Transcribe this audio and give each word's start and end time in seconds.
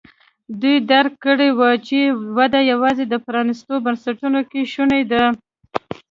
دوی 0.61 0.77
درک 0.91 1.13
کړې 1.25 1.49
وه 1.57 1.71
چې 1.87 1.99
وده 2.37 2.59
یوازې 2.71 3.05
د 3.07 3.15
پرانیستو 3.25 3.73
بنسټونو 3.85 4.39
کې 4.49 4.61
شونې 4.73 5.01
ده. 5.11 5.23